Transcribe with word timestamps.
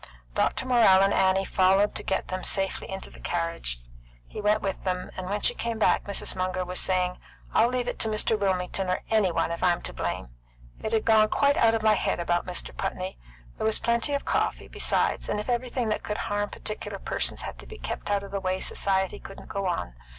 Dr. 0.33 0.65
Morrell 0.65 1.03
and 1.03 1.13
Annie 1.13 1.45
followed 1.45 1.93
to 1.93 2.01
get 2.01 2.29
them 2.29 2.43
safely 2.43 2.89
into 2.89 3.11
the 3.11 3.19
carriage; 3.19 3.79
he 4.25 4.41
went 4.41 4.63
with 4.63 4.83
them, 4.83 5.11
and 5.15 5.29
when 5.29 5.41
she 5.41 5.53
came 5.53 5.77
back 5.77 6.05
Mrs. 6.05 6.35
Munger 6.35 6.65
was 6.65 6.79
saying: 6.79 7.19
"I 7.53 7.63
will 7.63 7.71
leave 7.71 7.87
it 7.87 7.99
to 7.99 8.07
Mr. 8.09 8.35
Wilmington, 8.35 8.89
or 8.89 9.03
any 9.11 9.31
one, 9.31 9.51
if 9.51 9.61
I'm 9.63 9.79
to 9.83 9.93
blame. 9.93 10.29
It 10.81 10.91
had 10.91 11.05
quite 11.05 11.53
gone 11.53 11.63
out 11.63 11.75
of 11.75 11.83
my 11.83 11.93
head 11.93 12.19
about 12.19 12.47
Mr. 12.47 12.75
Putney. 12.75 13.19
There 13.59 13.65
was 13.67 13.77
plenty 13.77 14.15
of 14.15 14.25
coffee, 14.25 14.67
besides, 14.67 15.29
and 15.29 15.39
if 15.39 15.47
everything 15.49 15.89
that 15.89 16.01
could 16.01 16.17
harm 16.17 16.49
particular 16.49 16.97
persons 16.97 17.43
had 17.43 17.59
to 17.59 17.67
be 17.67 17.77
kept 17.77 18.09
out 18.09 18.23
of 18.23 18.31
the 18.31 18.39
way, 18.39 18.59
society 18.59 19.19
couldn't 19.19 19.49
go 19.49 19.67
on. 19.67 19.93